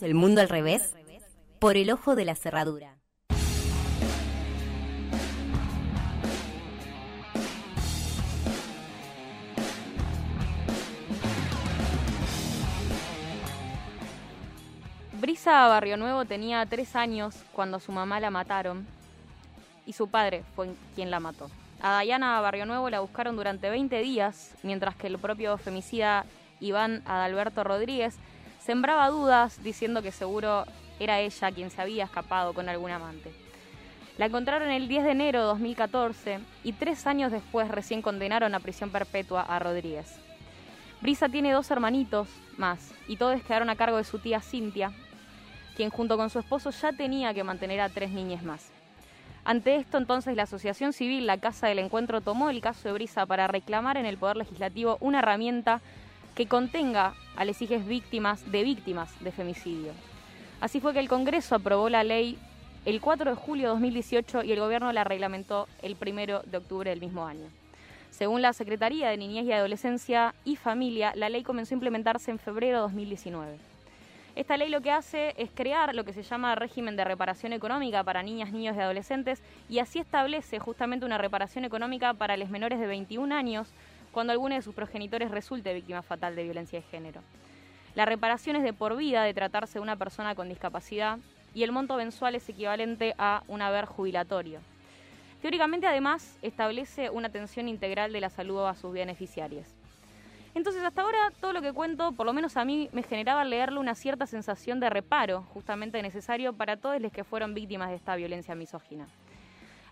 [0.00, 0.94] El mundo al revés
[1.58, 2.96] por el ojo de la cerradura.
[15.20, 18.86] Brisa Barrio Nuevo tenía tres años cuando su mamá la mataron
[19.84, 21.50] y su padre fue quien la mató.
[21.82, 26.24] A Dayana Barrio Nuevo la buscaron durante 20 días, mientras que el propio femicida
[26.60, 28.16] Iván Adalberto Rodríguez
[28.66, 30.64] sembraba dudas diciendo que seguro
[30.98, 33.32] era ella quien se había escapado con algún amante.
[34.18, 38.60] La encontraron el 10 de enero de 2014 y tres años después recién condenaron a
[38.60, 40.18] prisión perpetua a Rodríguez.
[41.00, 44.90] Brisa tiene dos hermanitos más y todos quedaron a cargo de su tía Cintia,
[45.76, 48.72] quien junto con su esposo ya tenía que mantener a tres niñas más.
[49.44, 53.26] Ante esto, entonces, la Asociación Civil La Casa del Encuentro tomó el caso de Brisa
[53.26, 55.80] para reclamar en el Poder Legislativo una herramienta
[56.34, 59.92] que contenga a las hijas víctimas de víctimas de femicidio.
[60.60, 62.38] Así fue que el Congreso aprobó la ley
[62.84, 66.90] el 4 de julio de 2018 y el Gobierno la reglamentó el 1 de octubre
[66.90, 67.48] del mismo año.
[68.10, 72.38] Según la Secretaría de Niñez y Adolescencia y Familia, la ley comenzó a implementarse en
[72.38, 73.58] febrero de 2019.
[74.36, 78.04] Esta ley lo que hace es crear lo que se llama régimen de reparación económica
[78.04, 82.78] para niñas, niños y adolescentes y así establece justamente una reparación económica para los menores
[82.78, 83.68] de 21 años
[84.16, 87.20] cuando alguno de sus progenitores resulte víctima fatal de violencia de género.
[87.94, 91.18] La reparación es de por vida de tratarse de una persona con discapacidad
[91.52, 94.60] y el monto mensual es equivalente a un haber jubilatorio.
[95.42, 99.66] Teóricamente, además, establece una atención integral de la salud a sus beneficiarios.
[100.54, 103.80] Entonces, hasta ahora todo lo que cuento, por lo menos a mí, me generaba leerlo
[103.80, 108.16] una cierta sensación de reparo, justamente necesario para todos los que fueron víctimas de esta
[108.16, 109.08] violencia misógina.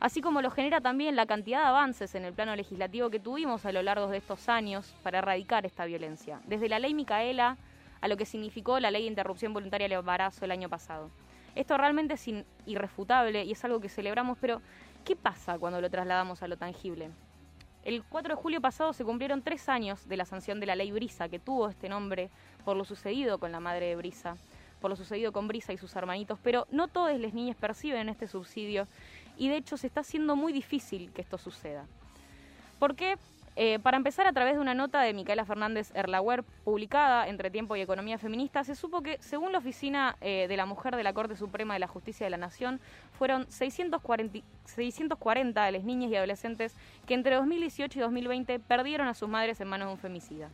[0.05, 3.65] Así como lo genera también la cantidad de avances en el plano legislativo que tuvimos
[3.65, 7.57] a lo largo de estos años para erradicar esta violencia, desde la ley Micaela
[8.03, 11.11] a lo que significó la ley de interrupción voluntaria del embarazo el año pasado.
[11.55, 12.31] Esto realmente es
[12.67, 14.61] irrefutable y es algo que celebramos, pero
[15.07, 17.09] ¿qué pasa cuando lo trasladamos a lo tangible?
[17.83, 20.93] El 4 de julio pasado se cumplieron tres años de la sanción de la ley
[20.93, 22.29] Brisa, que tuvo este nombre
[22.67, 24.37] por lo sucedido con la madre de Brisa,
[24.83, 28.29] por lo sucedido con Brisa y sus hermanitos, pero no todas las niñas perciben este
[28.29, 28.87] subsidio
[29.37, 31.87] y de hecho se está haciendo muy difícil que esto suceda.
[32.79, 33.17] ¿Por qué?
[33.57, 37.77] Eh, para empezar, a través de una nota de Micaela Fernández Erlauer publicada entre Tiempo
[37.77, 41.13] y Economía Feminista, se supo que, según la Oficina eh, de la Mujer de la
[41.13, 42.81] Corte Suprema de la Justicia de la Nación,
[43.17, 46.75] fueron 640, 640 de las niñas y adolescentes
[47.07, 50.49] que entre 2018 y 2020 perdieron a sus madres en manos de un femicida.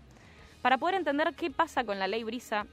[0.61, 2.67] Para poder entender qué pasa con la ley Brisa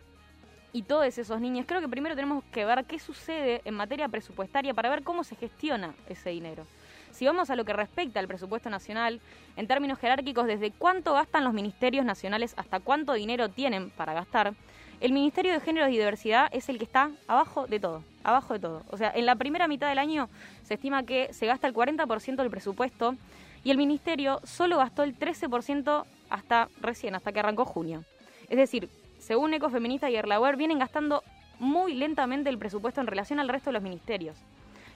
[0.77, 4.75] y todos esos niños, creo que primero tenemos que ver qué sucede en materia presupuestaria
[4.75, 6.67] para ver cómo se gestiona ese dinero.
[7.09, 9.19] Si vamos a lo que respecta al presupuesto nacional,
[9.55, 14.53] en términos jerárquicos, desde cuánto gastan los ministerios nacionales hasta cuánto dinero tienen para gastar,
[15.01, 18.59] el Ministerio de Género y Diversidad es el que está abajo de todo, abajo de
[18.59, 18.83] todo.
[18.91, 20.29] O sea, en la primera mitad del año
[20.61, 23.15] se estima que se gasta el 40% del presupuesto
[23.63, 28.03] y el Ministerio solo gastó el 13% hasta recién, hasta que arrancó junio.
[28.47, 28.89] Es decir,
[29.27, 31.21] según Ecofeminista y Erlauer, vienen gastando
[31.59, 34.37] muy lentamente el presupuesto en relación al resto de los ministerios.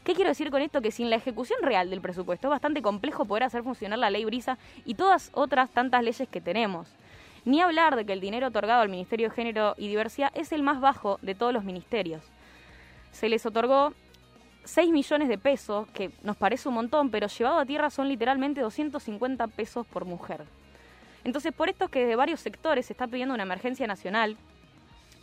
[0.05, 0.81] ¿Qué quiero decir con esto?
[0.81, 4.23] Que sin la ejecución real del presupuesto es bastante complejo poder hacer funcionar la ley
[4.23, 6.87] Brisa y todas otras tantas leyes que tenemos.
[7.43, 10.63] Ni hablar de que el dinero otorgado al Ministerio de Género y Diversidad es el
[10.63, 12.23] más bajo de todos los ministerios.
[13.11, 13.91] Se les otorgó
[14.63, 18.61] 6 millones de pesos, que nos parece un montón, pero llevado a tierra son literalmente
[18.61, 20.45] 250 pesos por mujer.
[21.23, 24.37] Entonces, por esto es que desde varios sectores se está pidiendo una emergencia nacional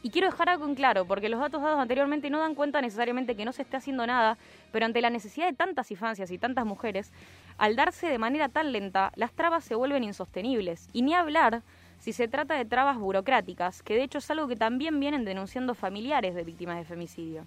[0.03, 3.34] y quiero dejar algo en claro, porque los datos dados anteriormente no dan cuenta necesariamente
[3.34, 4.38] que no se esté haciendo nada,
[4.70, 7.12] pero ante la necesidad de tantas infancias y tantas mujeres,
[7.59, 10.88] al darse de manera tan lenta, las trabas se vuelven insostenibles.
[10.92, 11.62] Y ni hablar
[11.98, 15.75] si se trata de trabas burocráticas, que de hecho es algo que también vienen denunciando
[15.75, 17.44] familiares de víctimas de femicidio.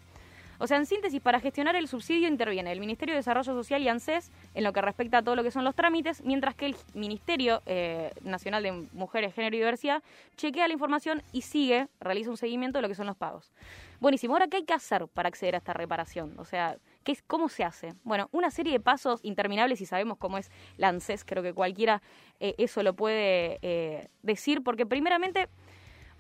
[0.62, 3.88] O sea, en síntesis, para gestionar el subsidio interviene el Ministerio de Desarrollo Social y
[3.88, 6.76] ANSES en lo que respecta a todo lo que son los trámites, mientras que el
[6.94, 10.04] Ministerio eh, Nacional de Mujeres, Género y Diversidad
[10.38, 13.52] chequea la información y sigue, realiza un seguimiento de lo que son los pagos.
[14.00, 16.36] Buenísimo, ahora, ¿qué hay que hacer para acceder a esta reparación?
[16.38, 17.96] O sea, ¿qué es, ¿cómo se hace?
[18.04, 22.04] Bueno, una serie de pasos interminables y sabemos cómo es la ANSES, creo que cualquiera
[22.40, 25.50] eh, eso lo puede eh, decir, porque primeramente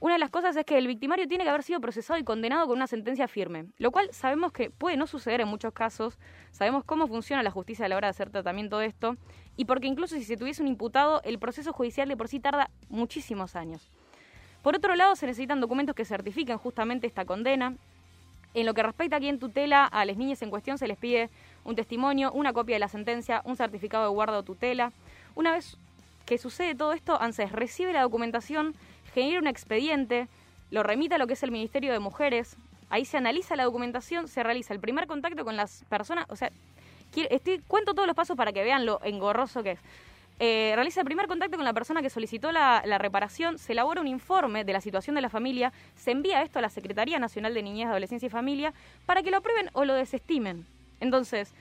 [0.01, 2.65] una de las cosas es que el victimario tiene que haber sido procesado y condenado
[2.65, 6.17] con una sentencia firme, lo cual sabemos que puede no suceder en muchos casos,
[6.49, 9.15] sabemos cómo funciona la justicia a la hora de hacer tratamiento de esto,
[9.57, 12.71] y porque incluso si se tuviese un imputado, el proceso judicial de por sí tarda
[12.89, 13.91] muchísimos años.
[14.63, 17.75] Por otro lado, se necesitan documentos que certifiquen justamente esta condena.
[18.55, 21.29] En lo que respecta a quien tutela, a las niñas en cuestión se les pide
[21.63, 24.93] un testimonio, una copia de la sentencia, un certificado de guarda o tutela.
[25.35, 25.77] Una vez
[26.25, 28.73] que sucede todo esto, ANSES recibe la documentación
[29.13, 30.27] genera un expediente,
[30.69, 32.55] lo remite a lo que es el Ministerio de Mujeres,
[32.89, 36.51] ahí se analiza la documentación, se realiza el primer contacto con las personas, o sea,
[37.29, 39.79] estoy, cuento todos los pasos para que vean lo engorroso que es.
[40.43, 44.07] Eh, realiza el primer contacto con la persona que solicitó la, reparación, se elabora un
[44.07, 47.61] informe de la situación de la familia, se envía esto a la Secretaría Nacional de
[47.61, 48.73] Niñez, Adolescencia y Familia
[49.05, 50.65] para que lo aprueben o lo desestimen.
[50.99, 51.53] Entonces,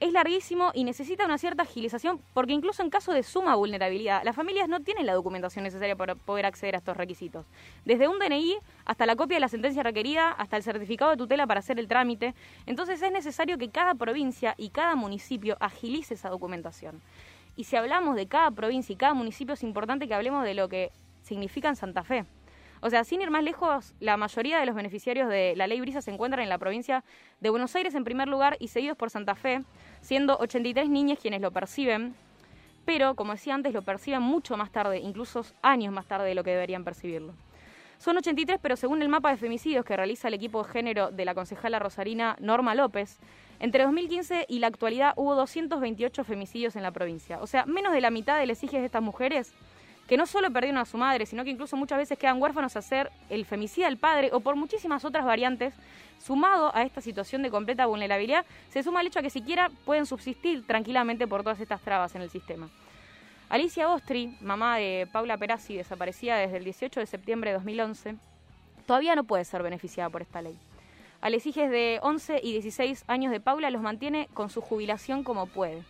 [0.00, 4.36] es larguísimo y necesita una cierta agilización porque incluso en caso de suma vulnerabilidad, las
[4.36, 7.46] familias no tienen la documentación necesaria para poder acceder a estos requisitos.
[7.84, 11.46] Desde un DNI hasta la copia de la sentencia requerida, hasta el certificado de tutela
[11.46, 12.34] para hacer el trámite.
[12.66, 17.00] Entonces es necesario que cada provincia y cada municipio agilice esa documentación.
[17.56, 20.68] Y si hablamos de cada provincia y cada municipio, es importante que hablemos de lo
[20.68, 20.90] que
[21.22, 22.24] significa en Santa Fe.
[22.84, 26.02] O sea, sin ir más lejos, la mayoría de los beneficiarios de la ley Brisa
[26.02, 27.02] se encuentran en la provincia
[27.40, 29.62] de Buenos Aires en primer lugar y seguidos por Santa Fe,
[30.02, 32.14] siendo 83 niñas quienes lo perciben,
[32.84, 36.44] pero como decía antes, lo perciben mucho más tarde, incluso años más tarde de lo
[36.44, 37.32] que deberían percibirlo.
[37.96, 41.24] Son 83, pero según el mapa de femicidios que realiza el equipo de género de
[41.24, 43.18] la concejala rosarina Norma López,
[43.60, 47.40] entre 2015 y la actualidad hubo 228 femicidios en la provincia.
[47.40, 49.54] O sea, menos de la mitad de las hijas de estas mujeres
[50.06, 52.82] que no solo perdieron a su madre, sino que incluso muchas veces quedan huérfanos a
[52.82, 55.74] ser el femicida del padre o por muchísimas otras variantes.
[56.18, 60.06] Sumado a esta situación de completa vulnerabilidad, se suma el hecho a que siquiera pueden
[60.06, 62.68] subsistir tranquilamente por todas estas trabas en el sistema.
[63.48, 68.16] Alicia Ostri, mamá de Paula Perazzi, desaparecida desde el 18 de septiembre de 2011,
[68.86, 70.56] todavía no puede ser beneficiada por esta ley.
[71.20, 75.24] A las hijas de 11 y 16 años de Paula los mantiene con su jubilación
[75.24, 75.82] como puede.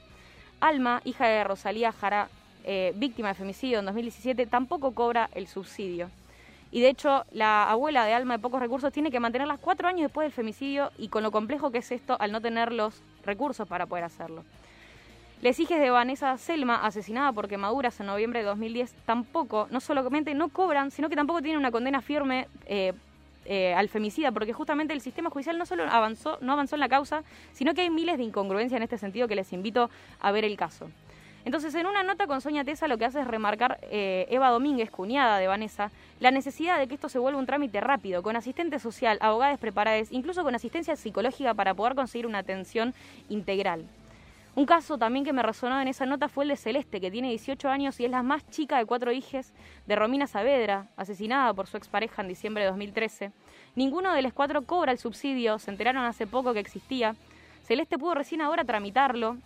[0.61, 2.29] Alma, hija de Rosalía Jara,
[2.65, 6.11] eh, víctima de femicidio en 2017, tampoco cobra el subsidio.
[6.71, 10.03] Y de hecho, la abuela de Alma de pocos recursos tiene que mantenerlas cuatro años
[10.03, 13.69] después del femicidio y con lo complejo que es esto al no tener los recursos
[13.69, 14.45] para poder hacerlo.
[15.41, 20.35] Les hijes de Vanessa Selma, asesinada por quemaduras en noviembre de 2010, tampoco, no solamente
[20.35, 22.93] no cobran, sino que tampoco tienen una condena firme eh,
[23.45, 26.89] eh, al femicida, porque justamente el sistema judicial no solo avanzó, no avanzó en la
[26.89, 30.47] causa, sino que hay miles de incongruencias en este sentido que les invito a ver
[30.47, 30.89] el caso.
[31.45, 34.91] Entonces, en una nota con Sonia Tesa lo que hace es remarcar eh, Eva Domínguez,
[34.91, 38.79] cuñada de Vanessa, la necesidad de que esto se vuelva un trámite rápido, con asistente
[38.79, 42.95] social, abogados preparados, incluso con asistencia psicológica para poder conseguir una atención
[43.29, 43.85] integral.
[44.57, 47.29] Un caso también que me resonó en esa nota fue el de Celeste, que tiene
[47.29, 49.53] 18 años y es la más chica de cuatro hijas
[49.87, 53.33] de Romina Saavedra, asesinada por su expareja en diciembre de 2013.
[53.75, 57.17] Ninguno de los cuatro cobra el subsidio, se enteraron hace poco que existía.
[57.65, 59.39] Celeste pudo recién ahora tramitarlo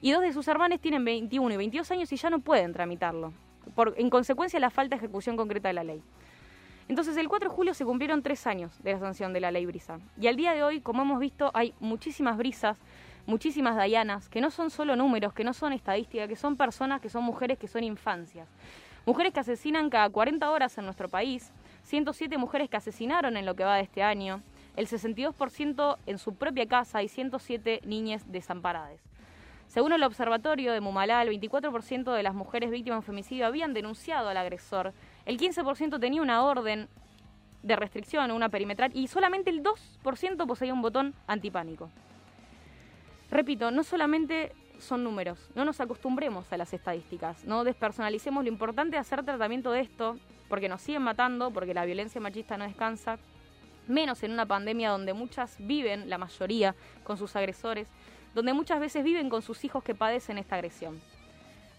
[0.00, 3.32] y dos de sus hermanos tienen 21 y 22 años y ya no pueden tramitarlo,
[3.74, 6.02] por, en consecuencia la falta de ejecución concreta de la ley.
[6.88, 9.66] Entonces, el 4 de julio se cumplieron tres años de la sanción de la ley
[9.66, 10.00] Brisa.
[10.18, 12.78] Y al día de hoy, como hemos visto, hay muchísimas brisas
[13.28, 17.10] muchísimas Dayanas, que no son solo números, que no son estadísticas, que son personas, que
[17.10, 18.48] son mujeres, que son infancias.
[19.04, 21.52] Mujeres que asesinan cada 40 horas en nuestro país,
[21.82, 24.42] 107 mujeres que asesinaron en lo que va de este año,
[24.76, 28.98] el 62% en su propia casa y 107 niñas desamparadas.
[29.68, 34.30] Según el observatorio de Mumalá, el 24% de las mujeres víctimas de femicidio habían denunciado
[34.30, 34.94] al agresor,
[35.26, 36.88] el 15% tenía una orden
[37.62, 41.90] de restricción, una perimetral, y solamente el 2% poseía un botón antipánico.
[43.30, 48.92] Repito, no solamente son números, no nos acostumbremos a las estadísticas, no despersonalicemos lo importante
[48.96, 50.16] de hacer tratamiento de esto,
[50.48, 53.18] porque nos siguen matando, porque la violencia machista no descansa,
[53.86, 57.88] menos en una pandemia donde muchas viven, la mayoría, con sus agresores,
[58.38, 61.00] donde muchas veces viven con sus hijos que padecen esta agresión.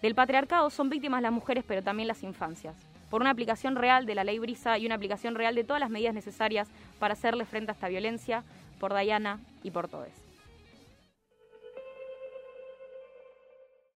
[0.01, 2.75] Del patriarcado son víctimas las mujeres, pero también las infancias,
[3.09, 5.89] por una aplicación real de la ley Brisa y una aplicación real de todas las
[5.89, 6.67] medidas necesarias
[6.99, 8.43] para hacerle frente a esta violencia,
[8.77, 10.28] por Dayana y por todos.